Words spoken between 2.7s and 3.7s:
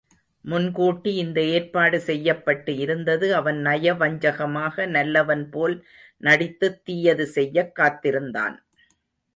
இருந்தது அவன்